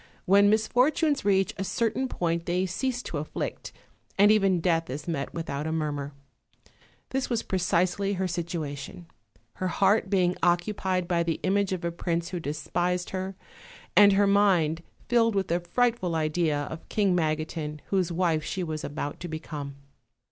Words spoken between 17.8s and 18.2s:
whose